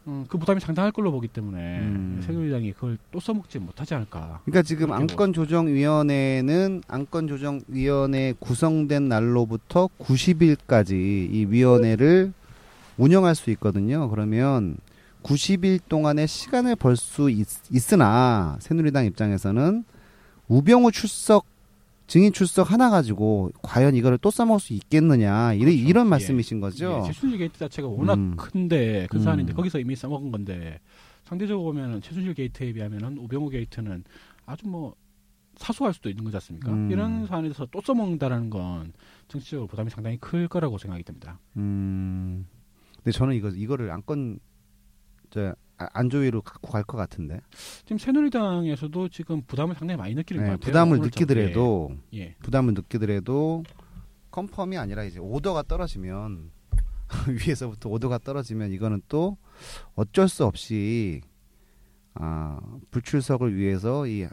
[0.07, 2.21] 음, 그 부담이 상당할 걸로 보기 때문에 음.
[2.25, 4.41] 새누리당이 그걸 또 써먹지 못하지 않을까.
[4.45, 12.33] 그러니까 지금 안건 조정 위원회는 안건 조정 위원회 구성된 날로부터 90일까지 이 위원회를
[12.97, 14.09] 운영할 수 있거든요.
[14.09, 14.77] 그러면
[15.23, 19.83] 90일 동안의 시간을 벌 수 있으나 새누리당 입장에서는
[20.47, 21.45] 우병우 출석
[22.10, 25.89] 증인 출석 하나 가지고 과연 이거를 또 써먹을 수 있겠느냐 이런 그렇죠.
[25.89, 26.10] 이런 예.
[26.10, 27.04] 말씀이신 거죠.
[27.04, 28.36] 예, 최순실 게이트 자체가 워낙 음.
[28.36, 29.24] 큰데 큰 음.
[29.24, 30.80] 사안인데 거기서 이미 써먹은 건데
[31.24, 34.04] 상대적으로 보면은 최순실 게이트에 비하면은 우병우 게이트는
[34.48, 34.95] 아주 뭐
[35.58, 36.72] 사소할 수도 있는 거지 않습니까?
[36.72, 36.89] 음.
[36.89, 38.91] 이런 사안에서 또 써먹는다는 건
[39.28, 41.39] 정치적으로 부담이 상당히 클 거라고 생각이 듭니다.
[41.58, 42.48] 음.
[42.95, 44.39] 근데 저는 이거 이거를 안건
[45.93, 47.39] 안조위로 갖고 갈 것 같은데.
[47.85, 50.65] 지금 새누리당에서도 지금 부담을 상당히 많이 느끼는 네, 것 같아요.
[50.71, 52.35] 부담을 느끼더라도 저- 예.
[52.41, 53.63] 부담을 느끼더라도
[54.32, 56.51] confirm이 아니라 이제 오더가 떨어지면
[57.47, 59.37] 위에서부터 오더가 떨어지면 이거는 또
[59.95, 61.21] 어쩔 수 없이
[62.13, 62.59] 아
[62.91, 64.27] 불출석을 위해서 이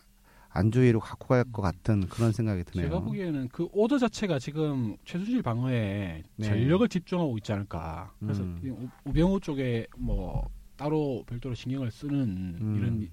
[0.50, 2.88] 안조위로 갖고 갈 것 같은 그런 생각이 드네요.
[2.88, 6.46] 제가 보기에는 그 오더 자체가 지금 최순실 방어에 네.
[6.46, 8.12] 전력을 집중하고 있지 않을까.
[8.20, 8.90] 그래서 음.
[9.04, 12.76] 우병우 쪽에 뭐 따로 별도로 신경을 쓰는 음.
[12.78, 13.10] 이런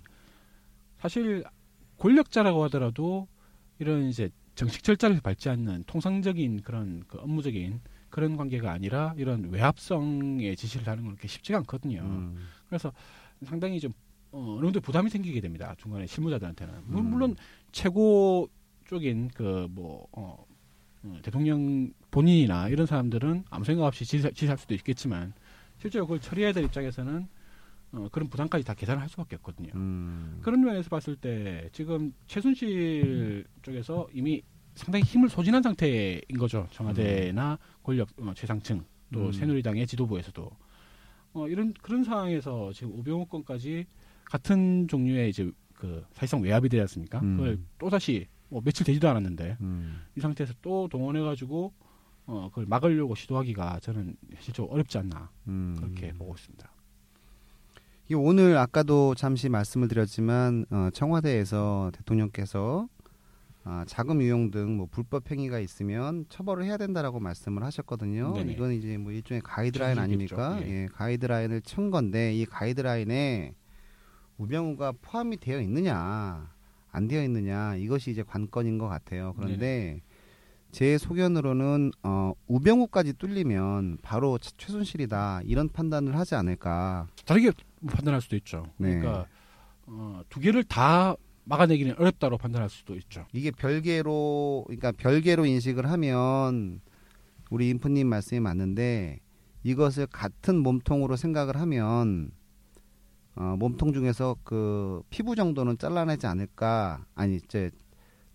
[0.97, 1.43] 사실
[1.97, 3.27] 권력자라고 하더라도
[3.79, 10.55] 이런 이제 정식 절차를 밟지 않는 통상적인 그런 그 업무적인 그런 관계가 아니라 이런 외압성의
[10.55, 12.01] 지시를 하는 건 그렇게 쉽지가 않거든요.
[12.01, 12.37] 음.
[12.67, 12.93] 그래서
[13.43, 13.91] 상당히 좀
[14.31, 15.73] 어, 어느 정도 부담이 생기게 됩니다.
[15.77, 17.09] 중간에 실무자들한테는 물- 음.
[17.09, 17.35] 물론
[17.71, 18.49] 최고
[18.85, 20.45] 쪽인 그뭐 어,
[21.03, 25.33] 어, 대통령 본인이나 이런 사람들은 아무 생각 없이 지시, 지시할 수도 있겠지만
[25.79, 27.27] 실제로 그걸 처리해야 될 입장에서는
[27.93, 29.71] 어, 그런 부담까지 다 계산을 할 수밖에 없거든요.
[29.75, 30.39] 음.
[30.41, 34.41] 그런 면에서 봤을 때 지금 최순실 쪽에서 이미
[34.75, 36.67] 상당히 힘을 소진한 상태인 거죠.
[36.71, 39.31] 청와대나 권력 어, 최상층 또 음.
[39.31, 40.49] 새누리당의 지도부에서도
[41.33, 43.85] 어, 이런 그런 상황에서 지금 우병우 건까지
[44.25, 47.19] 같은 종류의 이제 그 사실상 외압이 되지 않습니까?
[47.19, 47.37] 음.
[47.37, 50.01] 그걸 또 다시 뭐 며칠 되지도 않았는데 음.
[50.15, 51.73] 이 상태에서 또 동원해가지고
[52.25, 55.75] 어, 그걸 막으려고 시도하기가 저는 실적으로 어렵지 않나 음.
[55.77, 56.72] 그렇게 보고 있습니다.
[58.09, 62.87] 이 오늘 아까도 잠시 말씀을 드렸지만 어, 청와대에서 대통령께서
[63.65, 68.33] 아, 자금 유용 등 뭐 불법 행위가 있으면 처벌을 해야 된다라고 말씀을 하셨거든요.
[68.33, 68.51] 네네.
[68.51, 69.97] 이건 이제 뭐 일종의 가이드라인.
[69.99, 70.59] 아닙니까?
[70.63, 70.67] 예.
[70.83, 73.53] 예, 가이드라인을 친 건데 이 가이드라인에
[74.37, 76.51] 우병우가 포함이 되어 있느냐
[76.91, 79.33] 안 되어 있느냐 이것이 이제 관건인 것 같아요.
[79.37, 80.01] 그런데
[80.73, 87.07] 제 소견으로는 어, 우병우까지 뚫리면 바로 최- 최순실이다 이런 판단을 하지 않을까.
[87.25, 87.51] 다르게
[87.87, 88.65] 판단할 수도 있죠.
[88.77, 88.97] 네.
[88.97, 89.27] 그러니까
[89.85, 93.27] 어, 두 개를 다 막아내기는 어렵다고 판단할 수도 있죠.
[93.33, 96.81] 이게 별개로 그러니까 별개로 인식을 하면
[97.51, 99.19] 우리 인프님 말씀이 맞는데
[99.61, 102.31] 이것을 같은 몸통으로 생각을 하면
[103.35, 107.69] 어, 몸통 중에서 그 피부 정도는 잘라내지 않을까 아니 이제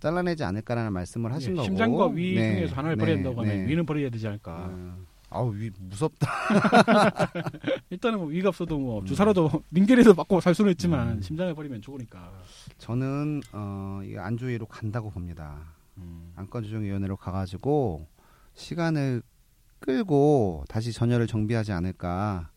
[0.00, 3.56] 잘라내지 않을까라는 말씀을 하신 예, 거고 심장과 위 네, 중에서 하나를 네, 버려야 된다고 하면
[3.56, 3.66] 네.
[3.70, 4.68] 위는 버려야 되지 않을까.
[4.70, 4.96] 어,
[5.30, 6.26] 아우 위 무섭다
[7.90, 11.20] 일단은 뭐 위가 없어도 뭐 주사라도 링겔에서 맞고 살 수는 있지만 음.
[11.20, 12.32] 심장을 버리면 죽으니까.
[12.78, 15.58] 저는 어, 이 안주위로 간다고 봅니다
[15.98, 16.32] 음.
[16.36, 18.06] 안건조정위원회로 가가지고
[18.54, 19.22] 시간을
[19.80, 22.50] 끌고 다시 전열을 정비하지 않을까.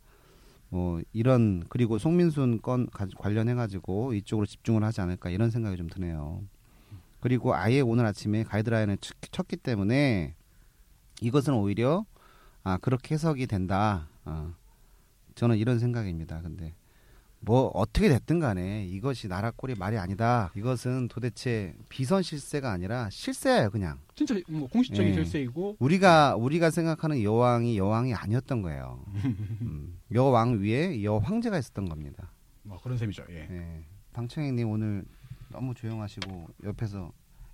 [0.69, 5.89] 뭐 이런 그리고 송민순 건 가- 관련해 가지고 이쪽으로 집중을 하지 않을까 이런 생각이 좀
[5.89, 6.41] 드네요.
[7.22, 10.36] 그리고 아예 오늘 아침에 가이드라인을 쳤, 쳤기 때문에
[11.22, 12.06] 이것은 오히려
[12.64, 14.10] 아 그렇게 해석이 된다.
[14.26, 14.54] 어,
[15.36, 16.42] 저는 이런 생각입니다.
[16.42, 16.74] 근데
[17.40, 20.52] 뭐 어떻게 됐든 간에 이것이 나라 꼴이 말이 아니다.
[20.56, 24.00] 이것은 도대체 비선 실세가 아니라 실세예요, 그냥.
[24.16, 25.16] 진짜 뭐 공식적인 예.
[25.16, 29.04] 절세이고 우리가 우리가 생각하는 여왕이 여왕이 아니었던 거예요.
[29.62, 32.32] 음, 여왕 위에 여황제가 있었던 겁니다.
[32.64, 33.26] 뭐 그런 셈이죠.
[33.30, 33.48] 예.
[33.50, 33.84] 예.
[34.14, 35.06] 방청객님 오늘
[35.52, 37.12] 너무 조용하시고 옆에서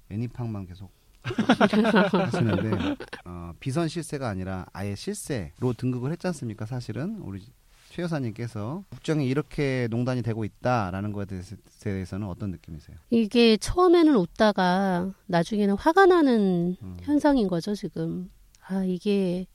[0.09, 0.89] 애니팡만 계속
[1.23, 6.65] 하시는데 어, 비선 실세가 아니라 아예 실세로 등극을 했지 않습니까?
[6.65, 7.43] 사실은 우리
[7.89, 12.95] 최 여사님께서 국정이 이렇게 농단이 되고 있다라는 것에 대해서- 대해서는 어떤 느낌이세요?
[13.09, 16.97] 이게 처음에는 웃다가 나중에는 화가 나는 음.
[17.01, 18.29] 현상인 거죠, 지금.
[18.67, 19.47] 아, 이게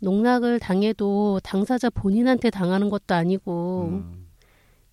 [0.00, 4.23] 농락을 당해도 당사자 본인한테 당하는 것도 아니고 음.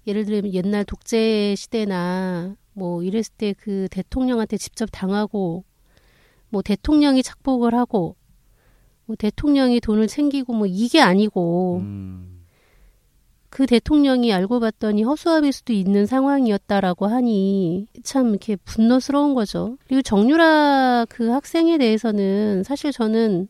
[0.07, 5.63] 예를 들면 옛날 독재 시대나 뭐 이랬을 때 그 대통령한테 직접 당하고
[6.49, 8.15] 뭐 대통령이 착복을 하고
[9.05, 12.45] 뭐 대통령이 돈을 챙기고 뭐 이게 아니고 음.
[13.49, 19.77] 그 대통령이 알고 봤더니 허수아비일 수도 있는 상황이었다라고 하니 참 이렇게 분노스러운 거죠.
[19.85, 23.49] 그리고 정유라 그 학생에 대해서는 사실 저는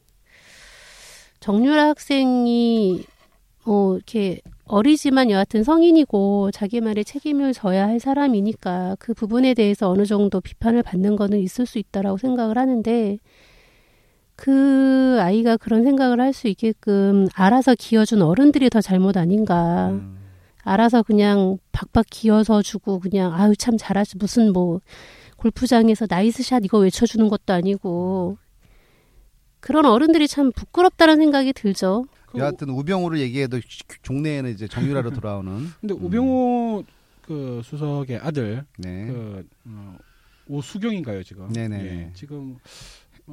[1.39, 3.03] 정유라 학생이
[3.65, 10.05] 어 이렇게 어리지만 여하튼 성인이고 자기 말에 책임을 져야 할 사람이니까 그 부분에 대해서 어느
[10.05, 13.17] 정도 비판을 받는 거는 있을 수 있다라고 생각을 하는데
[14.37, 19.89] 그 아이가 그런 생각을 할 수 있게끔 알아서 기어준 어른들이 더 잘못 아닌가.
[19.89, 20.17] 음.
[20.63, 24.79] 알아서 그냥 박박 기어서 주고 그냥 아유 참 잘하지 무슨 뭐
[25.37, 28.37] 골프장에서 nice shot 이거 외쳐주는 것도 아니고
[29.59, 32.05] 그런 어른들이 참 부끄럽다는 생각이 들죠.
[32.31, 33.59] 그 여하튼 우병우를 얘기해도
[34.01, 35.67] 종래에는 이제 정유라로 돌아오는.
[35.79, 36.03] 근데 음.
[36.03, 36.83] 우병우
[37.21, 39.07] 그 수석의 아들 네.
[39.07, 39.97] 그 어,
[40.47, 41.49] 오수경인가요 지금?
[41.49, 41.85] 네네네.
[41.85, 42.57] 예, 지금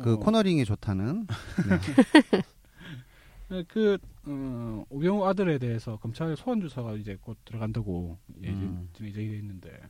[0.00, 1.26] 그 어, 코너링이 좋다는.
[1.68, 2.42] 네.
[3.50, 8.88] 네, 그 어, 오병우 아들에 대해서 검찰 소환 조사가 이제 곧 들어간다고 예, 음.
[8.92, 9.88] 지금 얘기돼 있는데 어,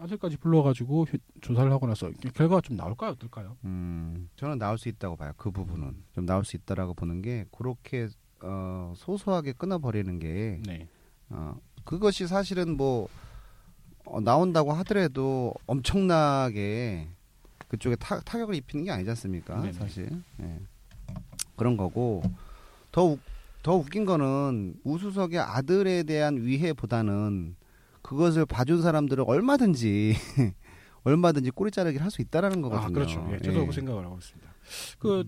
[0.00, 3.56] 아들까지 불러가지고 휴- 조사를 하고 나서 결과가 좀 나올까요 어떨까요?
[3.64, 5.32] 음, 저는 나올 수 있다고 봐요.
[5.36, 8.08] 그 부분은 좀 나올 수 있다라고 보는 게 그렇게
[8.40, 10.88] 어, 소소하게 끊어버리는 게 네.
[11.30, 13.08] 어, 그것이 사실은 뭐
[14.04, 17.08] 어, 나온다고 하더라도 엄청나게
[17.68, 19.56] 그쪽에 타, 타격을 입히는 게 아니지 않습니까?
[19.60, 19.72] 네네.
[19.72, 20.08] 사실
[20.40, 20.60] 예.
[21.56, 22.22] 그런 거고
[22.92, 23.20] 더, 웃-
[23.62, 27.56] 더 웃긴 거는 우수석의 아들에 대한 위해보다는
[28.04, 30.14] 그것을 봐준 사람들은 얼마든지
[31.04, 32.86] 얼마든지 꼬리 자르기를 할 수 있다라는 거거든요.
[32.86, 33.26] 아 그렇죠.
[33.32, 33.66] 예, 저도 예.
[33.66, 34.54] 그 생각을 하고 있습니다.
[34.98, 35.24] 그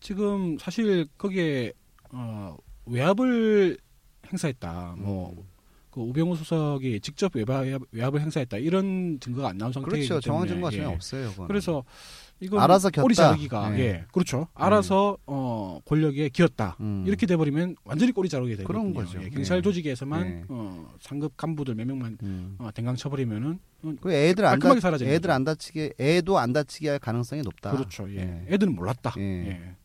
[0.00, 1.72] 지금 사실 거기에
[2.12, 3.78] 어, 외압을
[4.30, 4.96] 행사했다.
[4.98, 5.44] 뭐 음.
[5.90, 10.20] 그 우병우 수석이 직접 외압, 외압을 행사했다 이런 증거가 안 나온 상태이기 그렇죠.
[10.20, 10.94] 정황 증거가 전혀 예.
[10.94, 11.30] 없어요.
[11.30, 11.48] 그거는.
[11.48, 11.84] 그래서
[12.40, 13.02] 이거 알아서 겼다.
[13.02, 13.78] 꼬리 자르기가 네.
[13.80, 14.48] 예 그렇죠.
[14.54, 16.76] 알아서 어 권력에 기었다.
[16.80, 17.04] 음.
[17.06, 18.66] 이렇게 돼버리면 완전히 꼬리 자르게 되거든요.
[18.66, 19.22] 그런 거죠.
[19.22, 19.62] 예, 경찰 네.
[19.62, 20.44] 조직에서만 네.
[20.48, 22.56] 어, 상급 간부들 몇 명만 음.
[22.58, 24.70] 어, 댕강 쳐버리면은 어, 그 애들 안 다,
[25.02, 25.30] 애들.
[25.30, 27.70] 안 다치게 애도 안 다치게 할 가능성이 높다.
[27.72, 28.10] 그렇죠.
[28.10, 28.16] 예.
[28.18, 28.54] 예.
[28.54, 29.14] 애들은 몰랐다.
[29.16, 29.22] 예.
[29.22, 29.76] 예.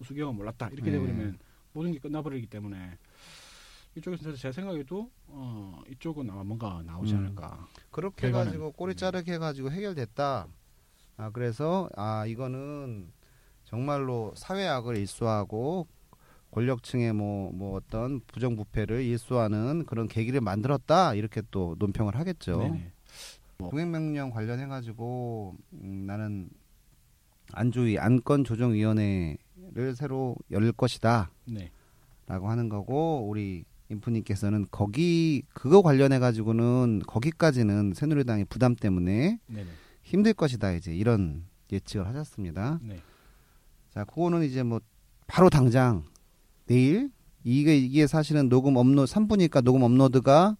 [0.00, 0.68] 우수경은 몰랐다.
[0.72, 0.92] 이렇게 예.
[0.92, 1.38] 돼버리면
[1.72, 2.96] 모든 게 끝나버리기 때문에
[3.96, 7.18] 이쪽에서 제 생각에도 어, 이쪽은 아마 뭔가 나오지 음.
[7.18, 7.66] 않을까.
[7.90, 10.46] 그렇게 결과는- 해가지고 꼬리 자르게 해가지고 해결됐다.
[11.18, 13.12] 아 그래서 아 이거는
[13.64, 15.86] 정말로 사회악을 일소하고
[16.50, 22.58] 권력층의 뭐 뭐 어떤 부정부패를 일소하는 그런 계기를 만들었다 이렇게 또 논평을 하겠죠.
[22.58, 22.92] 네네.
[23.58, 26.48] 동행명령 관련해 가지고 음, 나는
[27.52, 31.30] 안주위 안건 조정위원회를 새로 열 것이다.
[31.46, 31.72] 네.
[32.26, 39.66] 라고 하는 거고 우리 인프님께서는 거기 그거 관련해 가지고는 거기까지는 새누리당의 부담 때문에 네네.
[40.08, 42.80] 힘들 것이다 이제 이런 예측을 하셨습니다.
[42.82, 42.96] 네.
[43.90, 44.80] 자, 그거는 이제 뭐
[45.26, 46.02] 바로 당장
[46.66, 47.10] 내일
[47.44, 50.56] 이게 이게 사실은 녹음 업로드 3분이니까 녹음 업로드가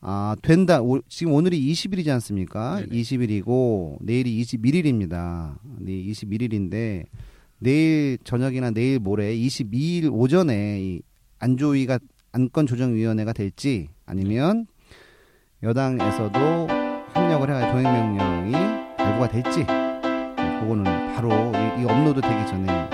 [0.00, 0.80] 아 된다.
[0.80, 2.80] 오- 지금 오늘이 20일이지 않습니까?
[2.80, 2.88] 네네.
[2.88, 5.58] 20일이고 내일이 21일입니다.
[5.78, 7.04] 내일 21일인데
[7.58, 11.02] 내일 저녁이나 내일 모레 22일 오전에 이
[11.40, 11.98] 안조위가
[12.32, 14.66] 안건조정위원회가 될지 아니면
[15.62, 16.73] 여당에서도
[17.14, 18.52] 협력을 해가 동행명령이
[18.96, 19.64] 발부가 될지.
[19.64, 22.93] 네, 그거는 바로 이, 이 업로드 되기 전에